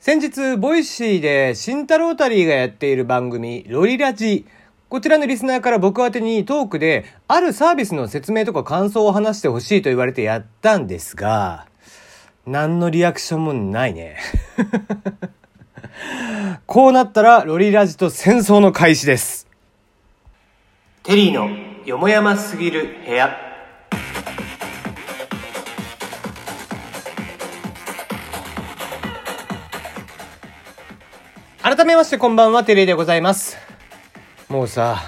[0.00, 4.46] 先日、 Voicy で、新太郎タリーがやっている番組、ロリラジ。
[4.88, 11.66] こちらのリスナーから僕宛にトークで、あるサービスの説明とか感想を話してほしいと言われてやったんですが、
[12.46, 14.18] 何のリアクションもないね。
[16.66, 19.48] こうなったら、ロリラジと戦争の開始です。
[21.02, 21.50] テリーの
[21.84, 23.47] よもやますぎる部屋。
[31.78, 33.56] 改めましてこんばんは、テレーでございます。
[34.48, 34.98] もうさ、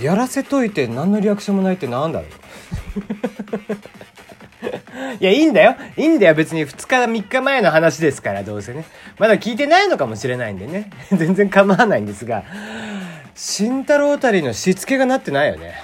[0.00, 2.30] やらせといて何のリアクションもないってなんだろう
[5.22, 5.76] いや、いいんだよ。
[5.96, 6.34] いいんだよ。
[6.34, 8.84] 別に2日、3日前の話ですから、どうせね。
[9.20, 10.90] まだ聞いてないのかもしれないんでね。
[11.16, 12.42] 全然構わないんですが、
[13.36, 15.74] 慎太郎あたりのしつけがなってないよね。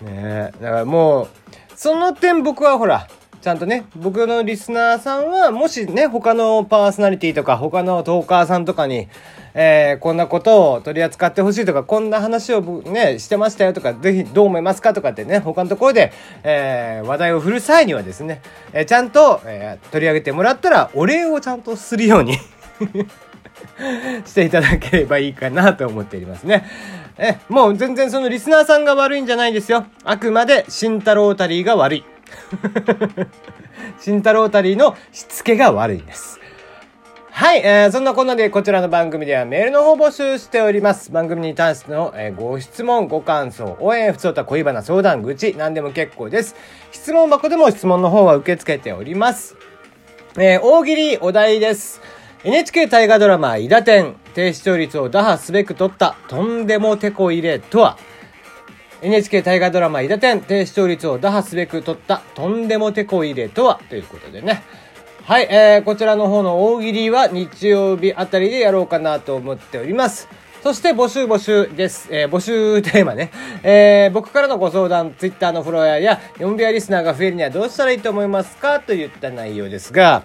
[0.00, 1.28] ねだからもう、
[1.76, 3.06] その点僕はほら、
[3.44, 9.06] ちゃんとね、僕のリスナーさんは、もしね、他のパーソナリティとか、他のトーカーさんとかに、
[9.52, 18.40] えー、こんなことを取り扱ってほしいとか、こんな話をね、してましたよとか、ぜひどう思いますかとかってね、他のところで、えー、話題を振る際にはですね、
[18.72, 22.38] えー、ちゃんと、えー、取り上げてもらったら、お礼をちゃんとするように
[24.24, 26.64] していただければいいかなと思っておりますね。
[27.18, 29.84] え、もう全然そのリスナーさんが悪いんじゃないですよ。
[30.02, 32.04] あくまで、慎太郎タリーが悪い。
[34.00, 36.40] 慎太郎タリーのしつけが悪いんです。
[37.36, 41.10] はい、えー、そんなこんなでこちらの番組ではメールの方募集しております。
[41.10, 46.54] 番組に対しての、えー、ご質問、ご感想、応援、不相た恋バナ、相談、愚痴、何でも結構です。
[46.92, 49.56] 質問箱でも質問の方は受け付けております。
[50.38, 52.00] えー、大喜利お題です。
[52.44, 57.98] NHK 大河ドラマ、伊田天、低視聴率を打破すべく取ったとんでもてこ入れとは、
[59.04, 64.62] NHK 大河ドラマ、伊田天、低視聴率を打破すべく取ったとんでもてこ入れとは、ということでね。
[65.24, 70.26] はい、えー、こちらの方の大喜利は日曜日あたりでやろうかなと思っております。
[70.62, 72.08] そして募集募集です。
[72.10, 73.30] えー、募集テーマね。
[73.62, 78.80] えー、僕からのご相談、ツイッターのフォロワーや、4部屋リスナーが増えるにはどうしたらいいと思いますか？
[78.80, 80.22] といった内容ですが、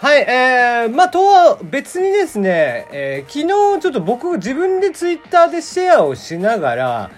[0.00, 3.40] はい、えー、まあ、とは別にですね、えー、昨
[3.76, 7.10] 日ちょっと僕自分でツイッターでシェアをしながら、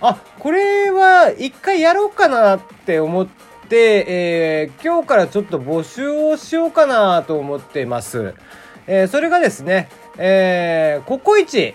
[0.00, 3.26] あ、これは一回やろうかなって思っ
[3.68, 8.34] て、えー、今日からちょっと募集をしようかなと思っています。
[8.86, 11.74] えー、それがですね、えー、ココイチ、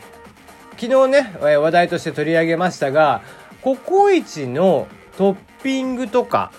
[0.77, 3.21] 昨日ね、話題として取り上げましたが、
[3.61, 4.87] ココイチの
[5.17, 6.51] トッピングとか、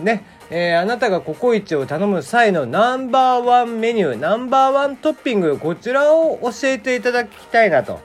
[0.00, 8.00] ね、えー、あなたがココイチを頼む際のナンバーワンメニュー、ナンバーワントッピング、こちらを教えていただきたいなと。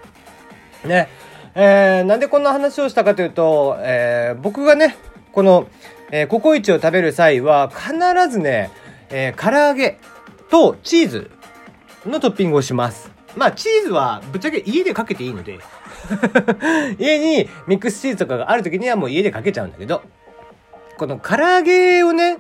[0.83, 1.09] ね。
[1.57, 4.97] えー、なんでこんな話をしたかというと、えー、僕がね、
[5.31, 5.67] この、
[6.11, 7.93] えー、ココイチを食べる際は、必
[8.29, 8.71] ずね、
[9.09, 9.97] えー、唐揚げ
[10.49, 11.31] とチーズ
[12.05, 13.09] のトッピングをします。
[13.37, 15.59] まあ、チーズはぶっちゃけ家でかけていいので
[16.99, 20.03] 家にミックスチーズとかがある時にはもう家でかけちゃうんだけど、
[20.97, 22.37] この唐揚げをね、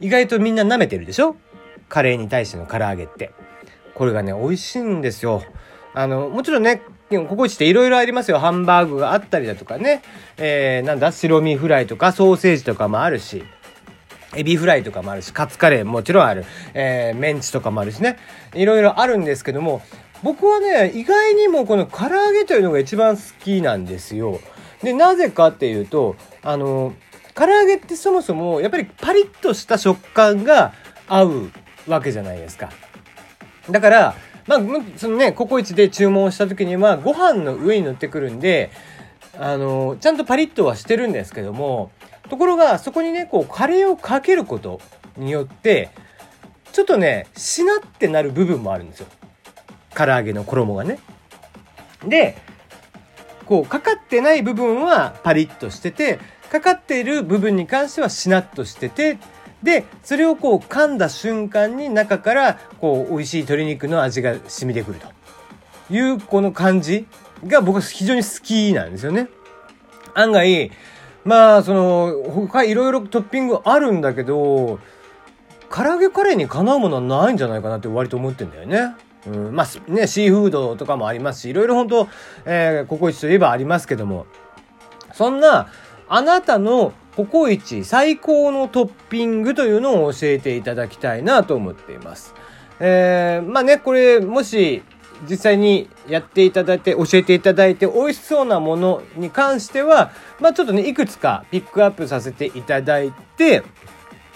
[0.00, 1.36] 意外とみんな舐めてるでしょ？
[1.88, 3.32] カレーに対しての唐揚げって。
[3.94, 5.42] これがね、美味しいんですよ。
[5.94, 8.38] あの、もちろんね、ココイチっていろいろありますよ。
[8.38, 10.02] ハンバーグがあったりだとかね。
[10.38, 13.44] えー、なんだ、白身フライとかソーセージとかもあるし。
[14.34, 16.46] エビフライとかもあるし、カツカレーもちろんある。
[16.72, 18.18] えー、メンチとかもあるしね。
[18.54, 19.82] いろいろあるんですけども、
[20.22, 24.40] 僕はね、意外にもこの唐揚げというのが一番好きなんですよ。
[24.82, 26.94] で、なぜかっていうと、あの、
[27.34, 30.72] 唐揚げってそもそもやっぱりパリッとした食感が
[31.08, 31.50] 合う
[31.86, 32.70] わけじゃないですか。
[33.70, 34.14] だから、
[34.46, 34.60] まあ、
[34.96, 38.70] そのね、ココイチで注文した時には、ご飯の上に乗ってくるんで、
[39.38, 41.90] あの、ちゃんとパリッとはしてるんですけども、
[42.28, 44.80] ところが、そこにね、こう、カレーをかけること
[45.16, 45.90] によって、
[46.72, 49.06] ちょっとね、しなってなる部分もあるんですよ。
[49.94, 50.98] 唐揚げの衣がね。
[52.04, 52.36] で、
[53.46, 56.18] こう、かかってない部分はパリッとしてて、
[56.50, 59.16] かかっている部分に関してはしなっとしてて
[59.62, 67.06] で、それをこう噛んだ瞬間に中からこう美味しい鶏肉の味が染みてくるというこの感じ
[67.46, 69.28] が僕は非常に好きなんですよね。
[70.14, 70.70] 案外、
[71.24, 74.80] まあその他いろいろトッピングあるんだけど、
[75.70, 78.94] 唐揚げカレーにかなうものはないんじゃないかなって割と思ってんだよね。
[79.26, 82.08] うん、まあね、シーフードとかもありますし、いろいろ本当、
[82.44, 84.26] えー、ココイチといえばありますけども、
[85.12, 85.68] そんな、
[86.08, 92.34] あなたのココイチ最高のトッピングというのを教えていただきたいなと思っています。
[92.80, 94.82] えー、まあね、これ、もし、
[95.28, 100.10] 実際にやっていただいて、教えていただいて、美味しそうなものに関しては、
[100.40, 103.62] まあちょっとね、いくつかピックアップさせていただいて、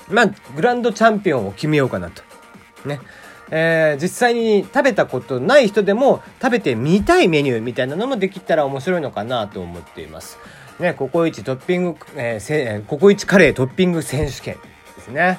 [0.08, 2.22] まあ、グランドチャンピオンを決めようかなと。
[2.86, 3.00] ね。
[3.50, 10.38] えー、実際に食べたことない人でも食べてみたいメニューみたいなのもできたら面白いのかなと思っています。
[10.78, 14.56] ね、ココイチトッピング、えー、ココイチカレートッピング選手権
[14.96, 15.38] ですね。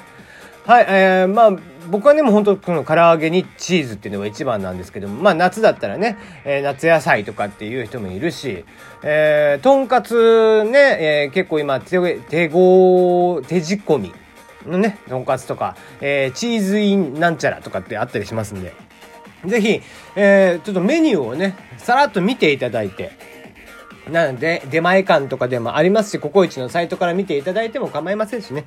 [0.66, 1.50] はい、えー、まあ、
[1.88, 8.64] 僕はね、もう本当この唐揚げにチーズっていうのが一番なんですけども、まあ夏だったらね、えー、夏野菜とかっていう人もいるし、
[9.02, 14.12] えー、とんかつね、えー、結構今手、手ご、手仕込み
[14.66, 18.74] のね、とんかつとか、えー、チーズインなんちゃらとかってあったりしますんで、
[19.46, 19.80] ぜひ、
[20.16, 23.12] えー、ちょっとメニューをね、さらっと見ていただいて、
[24.10, 28.64] なので、出前館とかでもありますし、ココイチのサイトから見ていただいても構いませんしね。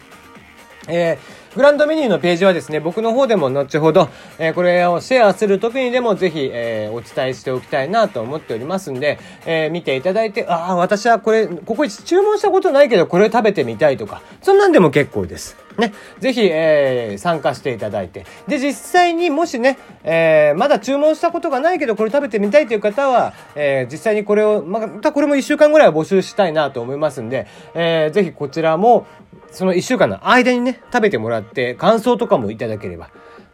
[0.88, 15.58] えー、グランドメニューのページはですね、僕の方でも後ほど、えー、これをシェアする時にでもぜひ、えー、お伝えしておきたいなと思っておりますんで、え見ていただいて、ああ、私はこれ、ここ注文したことないけど、これ食べてみたいとか、そんなんでも結構です。
[15.78, 15.94] ね。
[16.20, 18.26] ぜひ、え参加していただいて。
[18.48, 29.06] で、実際にもしね、えまだ注文したことがないけど、これ食べてみたいという方は、え実際にこれを、またこれも1週間ぐらいは募集したいなと思いますんで、えー、ぜひこちらも、
[29.52, 33.10] その1週間の間にね、食べてもらって感想とかもいただければ、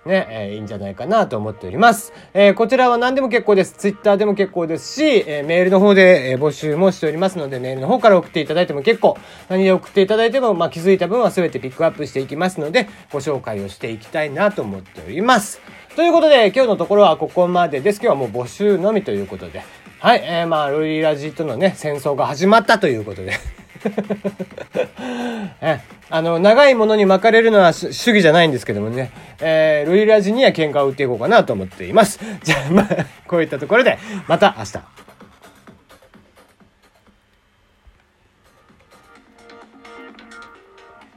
[0.06, 2.14] ね、えー、いいんじゃないかなと思っております。
[2.34, 3.74] えー、こちらは何でも結構です。
[3.74, 9.18] ツイッターでも結構ですし、えー、メールの方で、え募集もしておりますので、メールの方から送っていただいても結構、
[9.50, 15.62] 何で送っていただいても、まあ、気づいた分は全てピックアップしていきますので、ご紹介をしていきたいなと思っております。
[15.96, 18.00] ということで、今日のところはここまでです。
[18.02, 19.64] 今日はもう募集のみということで、
[20.00, 23.34] はい、えー、まあ、ロイラジとのね、戦争が始まったということで。
[25.62, 25.80] え
[26.10, 32.20] あの、長いものに巻かれるのは主義じゃないんですけどもね、えー、ルイラジには喧嘩を打っていこうかなと思っています。
[32.44, 32.88] じゃあ、まあ、
[33.28, 33.98] こういったところで、
[34.28, 34.80] また明日。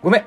[0.03, 0.25] ごめん。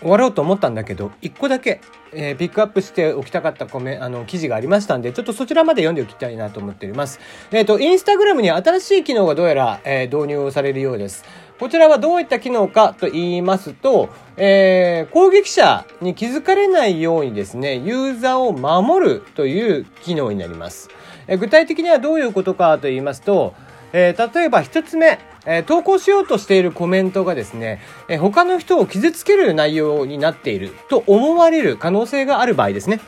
[0.00, 1.80] 終わろうと思ったんだけど、一個だけ、
[2.12, 7.18] えー、ピックアップしておきたかったコメ、あの、記事がありましたんで、ちょっとそちらまで読んでおきたいなと思っております。
[7.50, 11.24] えっ、ー、と、インスタグラムに新しい機能がどうやら、えー、導入されるようです。
[11.58, 20.90] こちらはどういった機能かと言いますと、えー、攻撃者に気づかれないようにですね、ユーザーを守るという機能になります。
[21.26, 23.54] えー、具体的にはどういうことかと言いますと、
[23.94, 33.00] えー、例えば一つ目、えー、投稿しようとしているコメントがですね、え、他の人を傷つける内容になっていると思われる可能性がある場合ですね。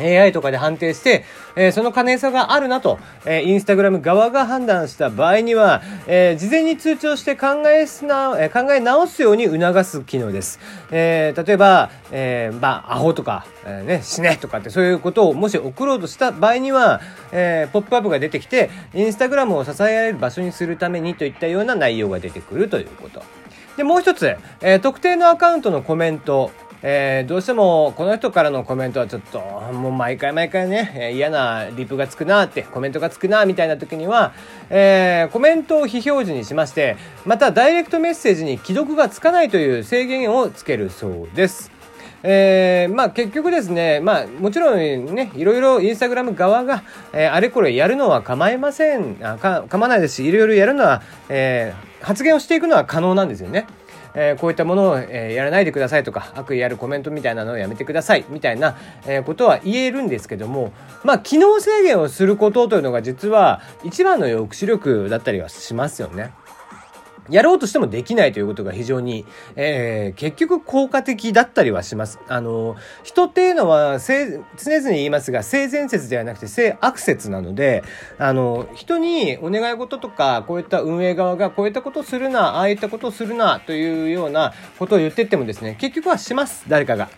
[0.00, 1.24] AI とかで判定して、
[1.56, 10.58] えー、その可能性があるなと、えー、インスタグラム側が判断した場合には、えー、事前に通知をして考えすな、えー、考え直すように促す機能です。
[10.90, 17.00] えー、例えば、えー、まあ、アホとか、えー、ね、死ねとかってそういうことをもし送ろうとした場合には、
[17.32, 23.22] えー、ポップアップが出てきて、インスタグラムを支えられる場所にするためにといったような内容が出てくるということ。
[23.76, 26.50] で、もう一つ、えー、特定のアカウントのコメント、
[26.82, 34.32] えー、どうしてもこの人からのコメントはちょっともう毎回毎回ね、嫌なリプがつくなってコメントがつくなみたいな時には、
[34.70, 36.96] えー、コメントを非表示にしまして
[37.26, 41.70] またダイレクトメッセージに既読がつかないという制限をつけるそうです。
[42.22, 44.78] えー、まあ結局ですね、まあもちろん
[45.14, 46.82] ね、いろいろインスタグラム側が、
[47.14, 53.66] えー、あれこれやるのは構いません、あか構わないですし、いろいろやるのは、えー、発言をしていくのは可能なんですよね。
[54.14, 58.76] え、こういったものを、え、やらないでくださいとか悪意あるコメントみたいなのをやめてくださいみたいな、
[59.06, 60.72] え、ことは言えるんですけども
[61.04, 66.32] まあ機能制限をすることというのが実は一番の抑止力だったりはしますよね。
[67.30, 69.24] やろうとしてもできないということが非常に、
[69.56, 72.18] えー、結局効果的だったりはします。
[72.28, 77.84] あの、人っていうのは、常々言いますが、性善説ではなくて性悪説なので、
[78.18, 87.08] あの、人にお願い事とか、こういった運営側がこういったことをするな、ああいったことをするな、というようなことを言ってってもですね、結局はします、誰かが。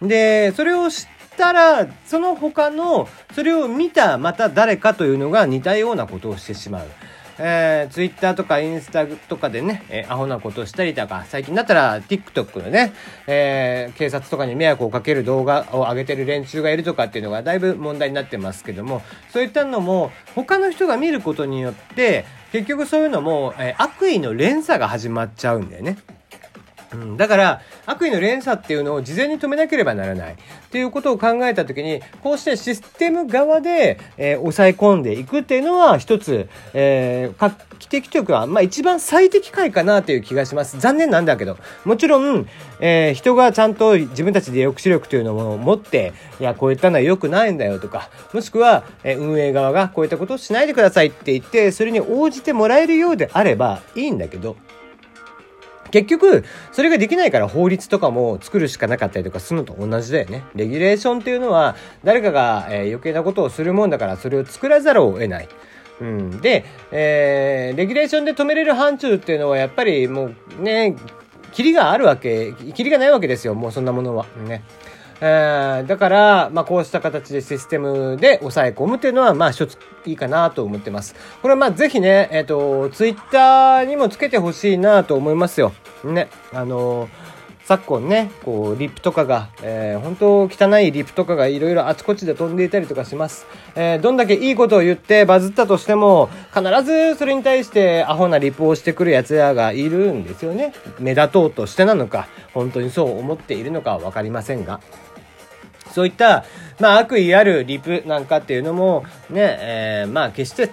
[0.00, 1.06] で、それを知っ
[1.36, 6.86] たら、その他の、それを見たまた誰かというのが似たようなことをしてしまう。
[7.38, 12.92] えー、ツイッターとかインスタとかでね、えー、アホなことしたりとか、最近だったら TikTok のね、
[13.26, 25.98] えー、警察とかに迷惑をかける動画を上げてる連中がいるとかっていうのがだいぶ問題になってますけども、そういったのも他の人が見ることによって、結局そういうのも、えー、悪意の連鎖が始まっちゃうんだよね。
[26.92, 30.32] うん、だから、悪意の連鎖っていうのを事前に止めなければならない。
[30.32, 40.78] っていうことを考えたときに、こうしてシステム側で、えー、抑え込んでいくっていうのは一つ、えー、画期的というか、まあ一番最適解かなという気がします。
[40.78, 41.56] 残念なんだけど。
[41.84, 42.46] もちろん、
[42.80, 54.56] えー、人がちゃんと自分たちで抑止力というのを持って、いや、こういったのは良くないんだよとか、もしくは、え、運営側がこういったことをしないでくださいって言って、それに応じてもらえるようであればいいんだけど、
[55.90, 60.44] 結局、それができないから法律とかも作るしかなかったりとかするのと同じだよね。
[60.54, 65.48] レギュレーションっていうのは、誰かが、えー、余計なことをするもんだから、それを作らざるを得ない。
[66.00, 66.40] うん。
[66.40, 70.96] で、えー、レギュレーションで止めれる範疇っていうのは、やっぱりもうね、
[71.52, 74.26] キリがあるわけ、キリがないわけですよ、もうそんなものは。
[74.46, 74.62] ね。
[75.20, 81.14] えー、だから、まあ、こうした形でシステムで抑え込むっていうのは、まあ、一ついいかなと思ってます。
[81.42, 85.72] これは、まあ、ぜひね、えっ、ー、と、ツイッターにもつけてほしいなと思いますよ。
[86.04, 86.28] ね。
[86.52, 93.46] あのー昨今ね、こう、リップとかが、えー、本当汚いリップとかがいろいろあちこちで飛んでいたりとかします。
[93.74, 100.72] えー、どんだけいいことを言ってバズったとしても、必ずそれに対してアホなリップをしてくる奴らがいるんですよね。
[100.98, 104.80] 目立とうとしてなのか、本当にそう思っているのかはわかりませんが。
[105.92, 106.44] そういった、
[106.80, 110.68] まあ悪意あるリプなんかっていうのも、ね、えー、まあ決して、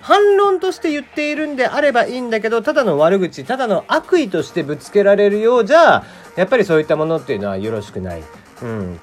[0.00, 6.04] 反論として言っているんであればいいんだけど、ただの悪口、ただの悪意としてぶつけられるようじゃ、
[6.36, 8.22] やっぱりそういったものっていうのはよろしくない。
[8.62, 9.00] うん。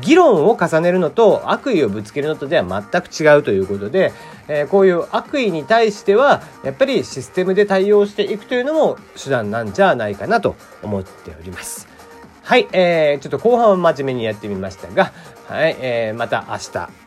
[0.00, 4.12] 議論を重ねるのと悪意をぶつけるのとでは全く違うということで、
[4.48, 11.93] えー、こういう悪意に対してはやっぱりシステムで対応していくというのも手段なんじゃないかなと思っております。
[12.44, 15.12] はい、えー、ちょっと後半は真面目にやってみましたが、
[15.48, 17.03] はい、えー、また明日。